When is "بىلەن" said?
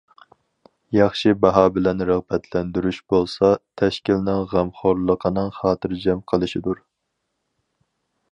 1.75-1.99